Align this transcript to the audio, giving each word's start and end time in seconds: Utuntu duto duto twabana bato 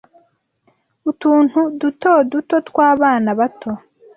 Utuntu 1.09 1.59
duto 1.81 2.11
duto 2.31 2.55
twabana 2.67 3.29
bato 3.39 3.71